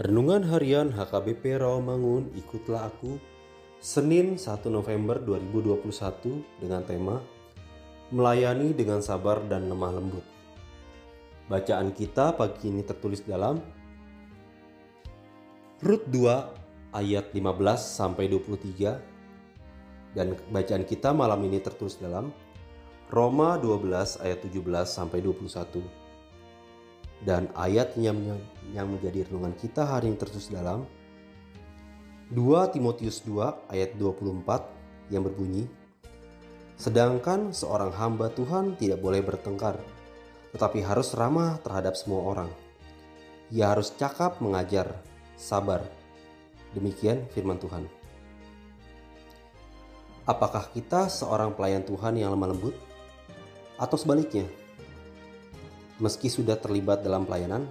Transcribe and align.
Renungan 0.00 0.48
Harian 0.48 0.96
HKBP 0.96 1.60
Rawamangun 1.60 2.32
Ikutlah 2.32 2.88
Aku 2.88 3.20
Senin 3.84 4.40
1 4.40 4.64
November 4.72 5.20
2021 5.20 6.40
dengan 6.56 6.80
tema 6.88 7.20
Melayani 8.08 8.72
dengan 8.72 9.04
sabar 9.04 9.44
dan 9.44 9.68
lemah 9.68 9.92
lembut. 9.92 10.24
Bacaan 11.52 11.92
kita 11.92 12.32
pagi 12.32 12.72
ini 12.72 12.80
tertulis 12.80 13.20
dalam 13.28 13.60
Rut 15.84 16.08
2 16.08 16.96
ayat 16.96 17.36
15 17.36 17.44
sampai 17.76 18.24
23 18.32 20.16
dan 20.16 20.32
bacaan 20.48 20.88
kita 20.88 21.12
malam 21.12 21.44
ini 21.44 21.60
tertulis 21.60 22.00
dalam 22.00 22.32
Roma 23.12 23.60
12 23.60 24.24
ayat 24.24 24.48
17 24.48 24.64
sampai 24.88 25.20
21 25.20 26.00
dan 27.20 27.52
ayat 27.52 27.92
yang, 28.00 28.16
yang 28.74 28.90
menjadi 28.90 29.26
renungan 29.26 29.54
kita 29.58 29.86
hari 29.86 30.10
ini 30.10 30.18
tertulis 30.18 30.50
dalam 30.50 30.86
2 32.30 32.74
Timotius 32.74 33.22
2 33.26 33.70
ayat 33.70 33.98
24 33.98 35.12
yang 35.14 35.26
berbunyi 35.26 35.66
Sedangkan 36.80 37.52
seorang 37.52 37.92
hamba 37.92 38.32
Tuhan 38.32 38.80
tidak 38.80 39.04
boleh 39.04 39.20
bertengkar 39.20 39.76
tetapi 40.56 40.82
harus 40.82 41.14
ramah 41.14 41.62
terhadap 41.62 41.94
semua 41.94 42.26
orang. 42.26 42.50
Ia 43.54 43.70
harus 43.70 43.94
cakap 43.94 44.42
mengajar, 44.42 44.98
sabar. 45.38 45.86
Demikian 46.74 47.26
firman 47.30 47.58
Tuhan. 47.58 47.86
Apakah 50.26 50.70
kita 50.74 51.10
seorang 51.10 51.54
pelayan 51.54 51.82
Tuhan 51.86 52.18
yang 52.18 52.34
lemah 52.34 52.50
lembut? 52.54 52.74
Atau 53.78 53.98
sebaliknya, 53.98 54.46
Meski 56.00 56.32
sudah 56.32 56.56
terlibat 56.56 57.04
dalam 57.04 57.28
pelayanan, 57.28 57.68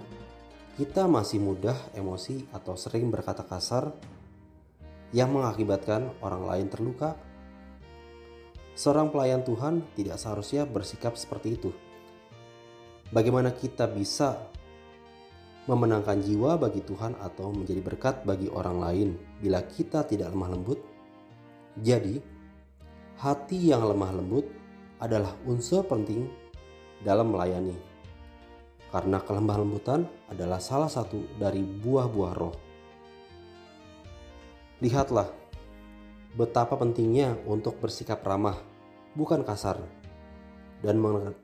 kita 0.80 1.04
masih 1.04 1.44
mudah 1.44 1.76
emosi 1.92 2.48
atau 2.56 2.72
sering 2.72 3.12
berkata 3.12 3.44
kasar 3.44 3.92
yang 5.12 5.28
mengakibatkan 5.28 6.08
orang 6.24 6.48
lain 6.48 6.72
terluka. 6.72 7.20
Seorang 8.72 9.12
pelayan 9.12 9.44
Tuhan 9.44 9.84
tidak 9.92 10.16
seharusnya 10.16 10.64
bersikap 10.64 11.20
seperti 11.20 11.60
itu. 11.60 11.68
Bagaimana 13.12 13.52
kita 13.52 13.92
bisa 13.92 14.40
memenangkan 15.68 16.16
jiwa 16.24 16.56
bagi 16.56 16.80
Tuhan 16.80 17.12
atau 17.20 17.52
menjadi 17.52 17.84
berkat 17.84 18.24
bagi 18.24 18.48
orang 18.48 18.80
lain 18.80 19.08
bila 19.36 19.60
kita 19.60 20.08
tidak 20.08 20.32
lemah 20.32 20.48
lembut? 20.48 20.80
Jadi, 21.76 22.16
hati 23.20 23.68
yang 23.68 23.84
lemah 23.84 24.16
lembut 24.16 24.48
adalah 24.96 25.36
unsur 25.44 25.84
penting 25.84 26.24
dalam 27.04 27.36
melayani 27.36 27.89
karena 28.90 29.22
kelemah 29.22 29.56
lembutan 29.62 30.06
adalah 30.26 30.58
salah 30.58 30.90
satu 30.90 31.38
dari 31.38 31.62
buah-buah 31.62 32.34
roh. 32.34 32.54
Lihatlah 34.82 35.30
betapa 36.34 36.78
pentingnya 36.78 37.38
untuk 37.46 37.78
bersikap 37.78 38.22
ramah, 38.22 38.58
bukan 39.14 39.42
kasar, 39.46 39.82
dan 40.82 40.98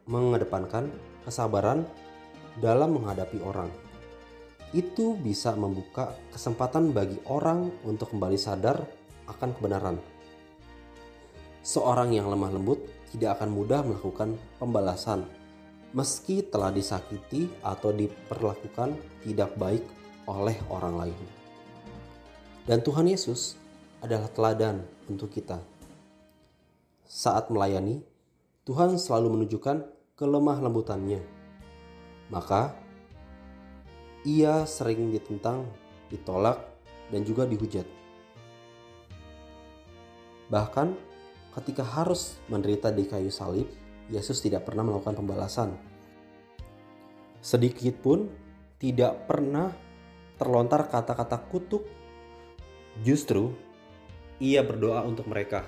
mengedepankan 0.06 0.90
kesabaran 1.22 1.86
dalam 2.58 2.98
menghadapi 2.98 3.42
orang. 3.42 3.70
Itu 4.74 5.14
bisa 5.18 5.54
membuka 5.54 6.14
kesempatan 6.34 6.90
bagi 6.90 7.22
orang 7.30 7.70
untuk 7.86 8.10
kembali 8.14 8.38
sadar 8.38 8.82
akan 9.30 9.50
kebenaran. 9.54 9.96
Seorang 11.66 12.14
yang 12.14 12.30
lemah 12.30 12.50
lembut 12.54 12.78
tidak 13.10 13.38
akan 13.38 13.50
mudah 13.54 13.82
melakukan 13.82 14.38
pembalasan 14.58 15.26
meski 15.96 16.44
telah 16.44 16.68
disakiti 16.68 17.48
atau 17.64 17.88
diperlakukan 17.88 18.92
tidak 19.24 19.56
baik 19.56 19.80
oleh 20.28 20.52
orang 20.68 20.94
lain. 21.08 21.26
Dan 22.68 22.84
Tuhan 22.84 23.08
Yesus 23.08 23.56
adalah 24.04 24.28
teladan 24.28 24.84
untuk 25.08 25.32
kita. 25.32 25.56
Saat 27.08 27.48
melayani, 27.48 28.04
Tuhan 28.68 29.00
selalu 29.00 29.40
menunjukkan 29.40 29.88
kelemah 30.20 30.60
lembutannya. 30.60 31.24
Maka, 32.28 32.76
ia 34.28 34.68
sering 34.68 35.14
ditentang, 35.16 35.64
ditolak, 36.12 36.60
dan 37.08 37.24
juga 37.24 37.48
dihujat. 37.48 37.86
Bahkan 40.52 40.88
ketika 41.56 41.86
harus 41.86 42.36
menderita 42.52 42.92
di 42.92 43.06
kayu 43.06 43.30
salib, 43.30 43.70
Yesus 44.06 44.38
tidak 44.38 44.66
pernah 44.66 44.86
melakukan 44.86 45.18
pembalasan. 45.18 45.74
Sedikit 47.42 47.94
pun 47.98 48.30
tidak 48.78 49.26
pernah 49.26 49.74
terlontar 50.38 50.86
kata-kata 50.86 51.42
kutuk. 51.50 51.82
Justru 53.02 53.52
ia 54.38 54.62
berdoa 54.62 55.04
untuk 55.04 55.26
mereka. 55.28 55.66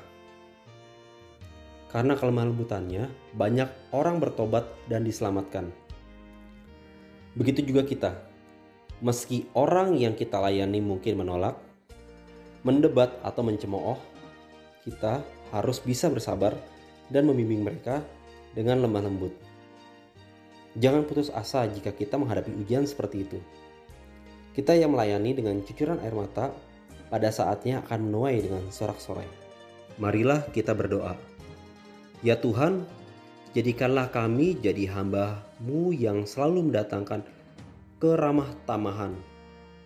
Karena 1.89 2.15
kelemahan 2.21 2.53
lembutannya, 2.53 3.09
banyak 3.33 3.69
orang 3.97 4.21
bertobat 4.21 4.69
dan 4.93 5.09
diselamatkan. 5.09 5.73
Begitu 7.33 7.65
juga 7.65 7.83
kita. 7.85 8.13
Meski 9.01 9.49
orang 9.57 9.97
yang 9.97 10.13
kita 10.13 10.37
layani 10.37 10.85
mungkin 10.85 11.17
menolak, 11.17 11.57
mendebat 12.61 13.17
atau 13.25 13.41
mencemooh, 13.41 13.97
kita 14.85 15.25
harus 15.55 15.81
bisa 15.81 16.13
bersabar 16.13 16.53
dan 17.09 17.25
membimbing 17.25 17.65
mereka 17.65 18.05
dengan 18.59 18.83
lemah 18.83 19.07
lembut. 19.07 19.31
Jangan 20.75 21.07
putus 21.07 21.31
asa 21.31 21.71
jika 21.71 21.95
kita 21.95 22.19
menghadapi 22.19 22.51
ujian 22.59 22.83
seperti 22.83 23.23
itu. 23.23 23.39
Kita 24.51 24.75
yang 24.75 24.99
melayani 24.99 25.39
dengan 25.39 25.63
cucuran 25.63 26.03
air 26.03 26.11
mata 26.11 26.51
pada 27.07 27.31
saatnya 27.31 27.87
akan 27.87 28.11
menuai 28.11 28.43
dengan 28.43 28.67
sorak-sorai. 28.67 29.31
Marilah 30.03 30.51
kita 30.51 30.75
berdoa. 30.75 31.15
Ya 32.27 32.35
Tuhan, 32.35 32.83
jadikanlah 33.55 34.11
kami 34.11 34.59
jadi 34.59 34.91
hamba-Mu 34.91 35.95
yang 35.95 36.27
selalu 36.27 36.67
mendatangkan 36.67 37.23
keramah 38.03 38.51
tamahan, 38.67 39.15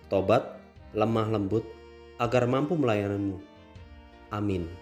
tobat, 0.08 0.56
lemah 0.96 1.28
lembut, 1.28 1.68
agar 2.16 2.48
mampu 2.48 2.72
melayanimu. 2.76 3.36
Amin. 4.32 4.81